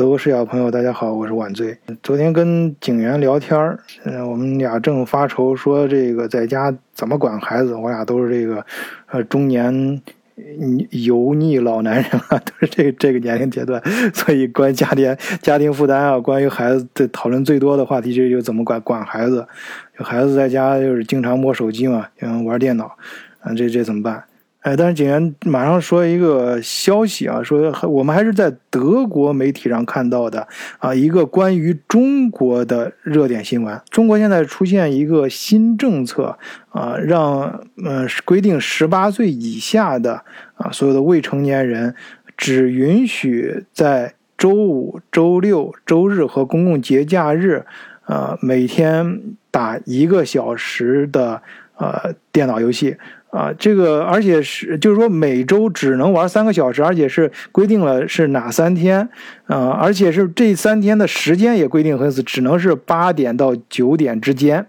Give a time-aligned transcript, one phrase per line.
[0.00, 1.76] 德国视角朋友，大家好，我是晚醉。
[2.02, 7.74] 昨天跟警员聊天儿，嗯，我们俩正发愁，说这个在家怎么管孩子。
[7.74, 8.64] 我俩都是这个，
[9.08, 10.00] 呃，中年
[10.88, 13.78] 油腻老男人啊， 都是这这个年龄阶段，
[14.14, 19.46] 所以关于家庭家庭负担啊，关于孩子的讨论最多的话题，就就怎么管管孩子。
[19.96, 22.96] 孩子在家就是经常摸手机嘛，嗯，玩电脑，
[23.40, 24.24] 啊，这这怎么办？
[24.60, 30.46] 哎，但是警员马上说一个消息啊，说我们还是在德国媒体上看到的
[30.78, 33.80] 啊，一个关于中国的热点新闻。
[33.88, 36.36] 中国现在出现一个新政策
[36.68, 40.22] 啊，让呃规定十八岁以下的
[40.56, 41.94] 啊所有的未成年人
[42.36, 47.64] 只允许在周五、周六、周日和公共节假日
[48.02, 51.40] 啊每天打一个小时的
[51.78, 52.98] 呃电脑游戏。
[53.30, 59.08] 啊，这个而且是就是说每周只能玩三个小时，而且是规定了是哪三天，
[59.46, 64.66] 啊，而且是这三天的时间也规定很死，只能是八点到九点之间，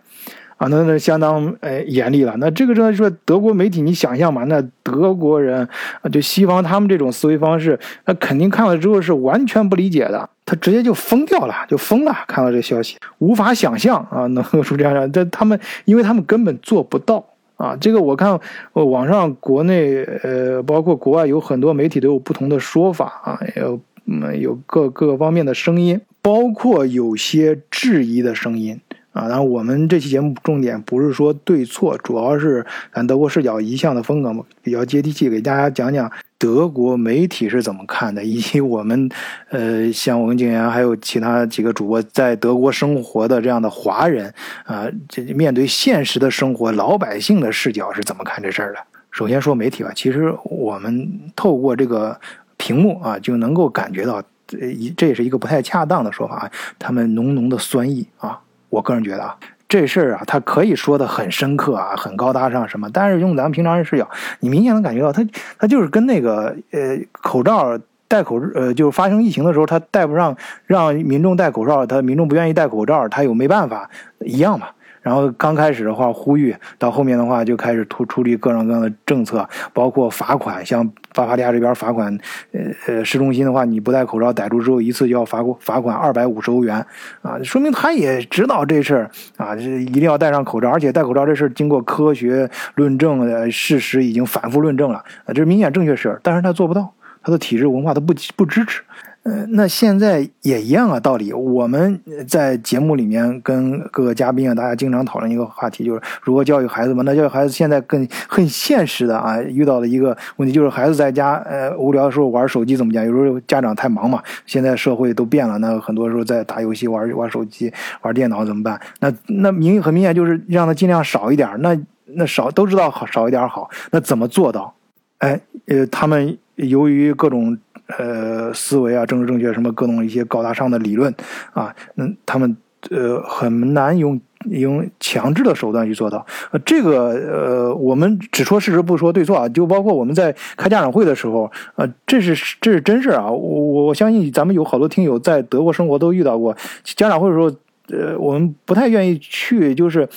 [0.58, 2.36] 啊，那那相当哎严厉了。
[2.38, 4.44] 那这个说说德国媒体，你想象嘛？
[4.44, 5.68] 那德国人
[6.04, 12.16] 啊，就西方他们这种思维方式，那肯定看了之后是完全不理解的，他直接就疯掉了，就疯了。
[12.28, 17.26] 看到这消息，无法想象啊，能够出这样的，这他们因为他们根本做不到。
[17.62, 18.40] 啊，这个我看，
[18.74, 28.80] 呃，网上国内，呃，包括国外有很多媒体都有不同的说法啊，有，嗯，有各各个方面的声音，包括有些质疑的声音。
[29.14, 36.10] 啊，然后我们这期节目重点不是说对错，主要是咱德国视角一向的风格嘛，比较接地气，给大家讲讲
[36.42, 39.08] 德国媒体是怎么看的，以及我们，
[39.52, 44.34] 呃，像文景言还有其他几个主播在德国生活的这样的华人
[44.66, 48.80] 啊，这面对现实的生活，老百姓的视角是怎么看这事儿的？
[49.12, 52.20] 首先说媒体吧，其实我们透过这个
[52.58, 54.58] 屏幕啊，就能够感觉到，这
[54.98, 58.42] 这也是一个不太恰当的说法，他们浓浓的酸意啊。
[58.70, 59.38] 我个人觉得啊，
[59.72, 64.06] 这事儿啊，他可以说得很深刻啊，很高大上什么，但是用咱们平常人视角，
[64.42, 65.26] 你明显能感觉到，他
[65.58, 73.90] 他就是跟那个呃口罩戴口呃，就是发生疫情的时候，他戴不上，让民众戴口罩，他民众不愿意戴口罩，他又没办法
[74.20, 74.68] 一样嘛。
[75.02, 82.16] 然后刚开始的话呼吁，到后面的话就开始出出力各种各样的政策，包括罚款，像巴伐利亚这边罚款，
[82.52, 86.86] 呃呃市中心的话，你不戴口罩逮住之后，一次就要罚罚款二百五十欧元，
[87.22, 98.84] 啊，说明他也知道这事儿啊，这一定要戴上口罩，而且戴口罩这事儿经过科学论证的事实已经反复论证了，啊，这是明显正确事儿，但是他做不到，他的体制文化他不不支持。
[99.24, 101.32] 呃，那现在也一样啊，道理。
[101.32, 107.04] 我们在节目里面跟各个嘉宾啊，大家经常讨论一个话题，就是如何教育孩子嘛。
[107.06, 113.06] 那教育孩子现在更很现实的啊，遇到的一个问题就是孩子在家呃无聊的时候玩手机怎么讲？
[113.06, 114.20] 有时候家长太忙嘛。
[114.48, 117.72] 现在社会都变了，那很多时候在打游戏、玩玩手机、
[118.02, 118.82] 玩电脑怎么办？
[119.02, 121.48] 那那明很明显就是让他尽量少一点。
[121.60, 124.74] 那那少都知道好少一点好，那怎么做到？
[125.20, 127.56] 哎，呃，他们由于各种。
[127.98, 131.14] 呃，思维啊，政治正确什么各种一些高大上的理论
[131.54, 132.56] 啊，嗯，他们
[132.90, 134.20] 呃很难用
[134.50, 136.26] 用强制的手段去做到。
[136.52, 139.50] 呃，这个呃，我们只说事实不说对错啊。
[139.50, 143.30] 就包括我们在开家长会的时候，呃，这是这是真事啊。
[143.30, 147.52] 我我相信咱们有好多听友在德国生活都遇到过家长会的时候，
[147.90, 150.08] 呃，我们不太愿意去，就是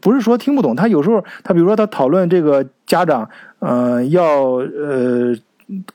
[0.00, 3.28] 不是说听不懂，他有时候他比如说他讨论这个家长，
[3.60, 5.34] 嗯，要呃。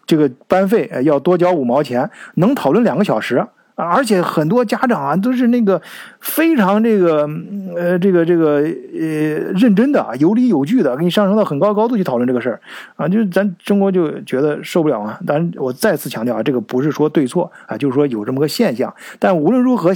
[0.06, 5.82] 这个班费要多交五毛钱，能讨论两个小时，而且很多家长啊都是那个
[6.22, 7.30] 非常这个
[7.76, 12.62] 呃这个这个呃认真的啊有理有据的，给你上升到很高高度去讨论这个事儿
[12.96, 15.20] 啊，就是咱中国就觉得受不了啊。
[15.28, 18.94] 当然，我再次强调啊，这个不是说对错啊，就是说有这么个现象。
[19.20, 19.92] 但无论如何，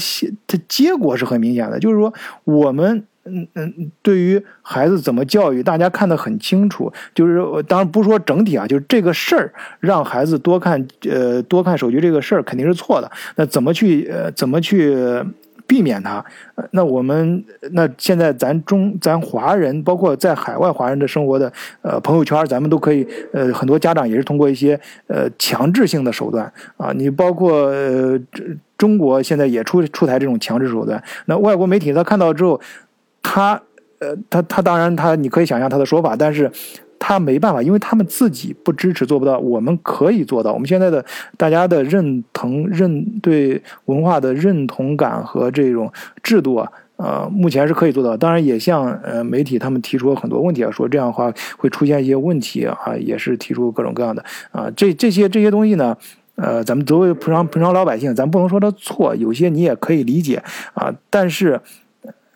[0.46, 2.14] 它结果是很明显的，就是说
[2.44, 3.06] 我们。
[3.32, 6.92] 嗯嗯，对于孩子怎么教育，大家看得很清楚。
[7.14, 13.12] 就是当然不说整体啊，就是这个事儿，让孩子多看呃多看手机这个事儿肯定是错的。
[13.36, 14.96] 那怎么去呃怎么去
[15.68, 16.24] 避免它？
[16.72, 21.52] 那我们那现在咱中咱华人，包括在海外华人的生活的
[21.82, 28.20] 呃朋友圈，咱们都可以呃很多家长也是通过一些呃强制性的手段啊，你包括呃
[28.78, 31.02] 中国现在也出出台这种强制手段。
[31.26, 32.60] 那外国媒体他看到之后。
[33.22, 33.62] 他，
[34.00, 36.52] 呃，他他当然他，你可以想象他的说法，但是
[36.98, 39.40] 他没办法，因为他们自己不支持，做不到。
[39.40, 40.52] 我们可以做到。
[40.52, 41.04] 我们现在的
[41.38, 48.18] 大家的认同、认对文化的认同感和这种制度啊，呃，目前是可以做到。
[48.18, 54.70] 当然，也向呃媒体他们提出了很多问题啊，说这样的话会出现一些问题啊，也是提出各种各样的啊。
[54.76, 55.96] 这这些这些东西呢，
[56.36, 60.44] 呃，咱们作为平常平常老百姓，咱不能说他错，有些你也可以理解
[60.74, 60.94] 啊。
[61.10, 61.62] 但是，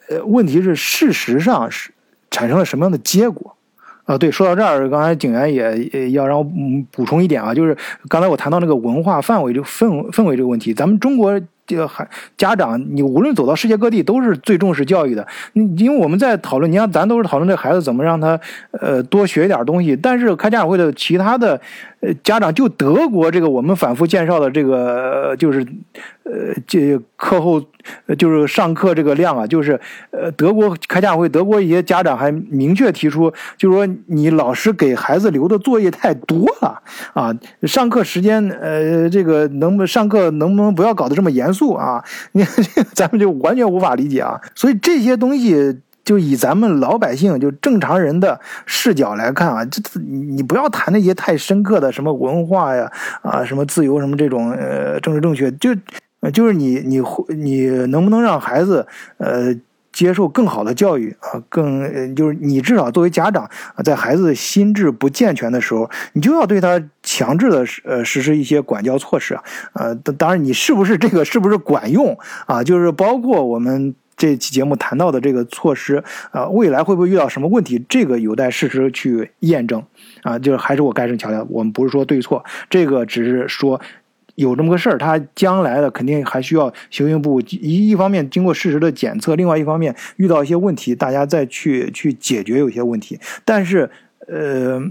[0.09, 1.91] 呃，问题是事实上是
[2.31, 3.55] 产生了什么样的结果？
[4.05, 6.45] 啊，对，说到这儿，刚才警员也要让我
[6.91, 7.77] 补充一点啊，就是
[8.09, 11.39] 刚才我谈到那个文化范围这氛氛围这个问题，咱们中国。
[11.65, 11.89] 这个
[12.37, 15.25] 家长，你无论走到世界各地，都是最重视教育的。
[15.53, 18.37] 因为我们在讨论，你看咱都是讨论这孩子怎么让他
[18.81, 19.95] 呃多学一点东西。
[19.95, 21.59] 但是开家长会的其他的
[22.21, 25.65] 家长，就德国这个我们反复介绍的这个就是
[26.23, 27.63] 呃这课后
[28.17, 29.79] 就是上课这个量啊，就是
[30.11, 36.81] 呃德国开家长会，德国一些家长还明确提出，就是说你老师给孩子留的作业太多了
[37.13, 37.33] 啊，
[37.63, 41.53] 上课时间呃这个能不能上课能不能不要搞得这么严。
[41.53, 42.43] 肃啊，你
[42.95, 52.91] 咱们就完全无法理解啊，所以这些东西就以咱们老百姓就正常人的视角来看啊，这你不要谈那些太深刻的什么文化呀
[53.21, 55.69] 啊，什么自由什么这种呃政治正确，就
[56.31, 58.87] 就是你你你能不能让孩子
[59.17, 59.55] 呃。
[59.93, 63.47] 接受更好的教育啊，更就是你至少作为家长，
[63.85, 69.43] 在孩子心智不健全的时候，你就要对他强制的呃实施一些管教措施啊。
[69.73, 72.17] 呃，当然你是不是这个是不是管用
[72.47, 72.63] 啊？
[72.63, 77.85] 就是包括我们这期节目谈到的这个措施啊，未来会不会遇到什么问题？
[77.87, 79.83] 这个有待事实去验证
[80.23, 80.39] 啊。
[80.39, 83.79] 就是还是我该声强调，我们不是说对错，这个只是说。
[84.35, 93.19] 有这么个事儿，他将来的肯定还需要行政部一一方面经过事实的检测，另外一方面遇到一些问题，大家再去去解决有些问题。
[93.45, 93.89] 但是，
[94.27, 94.81] 呃，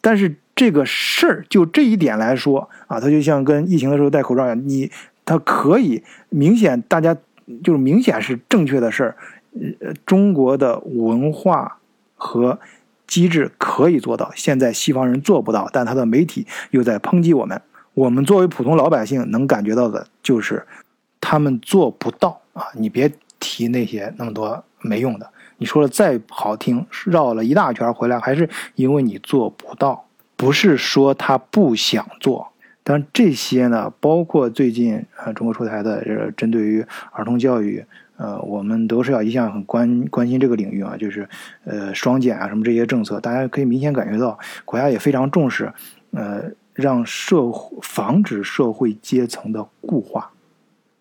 [0.00, 4.90] 但是这个事儿就这一点来说啊，它就像跟疫情的时候戴口罩一样，你
[5.24, 7.16] 它可以明显大家
[7.64, 9.16] 就是明显是正确的事儿。
[9.80, 11.78] 呃，中国的文化
[12.14, 12.60] 和
[13.06, 17.60] 机制可以做到，现在西方人做不到，但他的媒体又在抨击我们。
[17.94, 20.64] 我们作为普通老百姓能感觉到的就是，
[21.20, 22.66] 他们做不到啊！
[22.74, 25.28] 你别提那些那么多没用的，
[25.58, 30.06] 你说的再好听，绕了一大圈回来，还是因为你做不到，
[30.36, 32.48] 不是说他不想做。
[32.82, 37.84] 但这些呢，包括最近呃中国出台的这针对于儿童教育，
[38.16, 41.28] 呃，我们德社一向很关关心这个领域啊，就是
[41.64, 45.72] 呃双减啊什么这些政策，大家可以明显感觉到国家也非常重视，
[46.12, 46.44] 呃。
[46.80, 50.30] 让社会防止社会阶层的固化，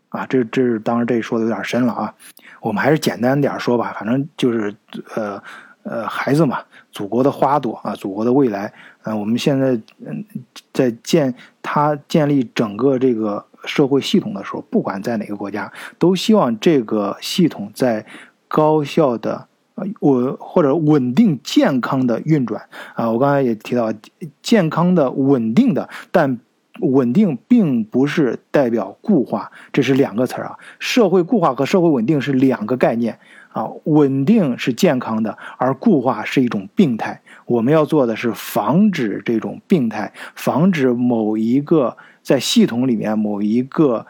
[0.09, 2.13] 啊，这这是当然，这说的有点深了啊。
[2.61, 4.75] 我们还是简单点说吧，反正就是
[5.15, 5.41] 呃
[5.83, 6.59] 呃，孩子嘛，
[6.91, 8.71] 祖国的花朵啊，祖国的未来。
[9.03, 9.71] 呃，我们现在
[10.05, 10.23] 嗯
[10.71, 18.05] 在建他建立整个这个社会系统的时候，不管在哪个国家，都希望这个系统在
[18.47, 19.48] 高效的。
[19.99, 22.61] 我或者稳定健康的运转
[22.93, 23.93] 啊，我刚才也提到
[24.41, 26.39] 健康的稳定的，但
[26.81, 30.57] 稳定并不是代表固化，这是两个词儿啊。
[30.79, 33.19] 社会固化和社会稳定是两个概念
[33.51, 33.67] 啊。
[33.83, 37.21] 稳定是健康的，而固化是一种病态。
[37.45, 44.05] 我们要做的是防止这种病态，防止某一个在系统里面某一个。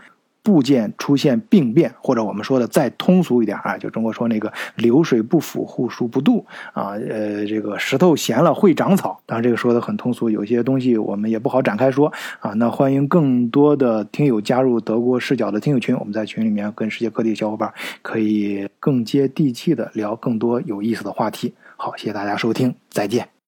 [0.50, 6.44] 部件出现病变，或者我们说的再通俗一点啊，就中国说那个流水不腐，户枢不蠹
[6.74, 9.22] 啊，呃，这个石头咸了会长草。
[9.28, 12.52] 当然这个说的很通俗，有些东西我们也不好展开说啊。
[12.54, 21.54] 那欢迎更多的听友加入德国视角的听友群，我们在群里面跟世界各地小伙伴可以更接地气的聊更多有意思的话题。
[21.78, 23.39] 好，谢谢大家收听，再见。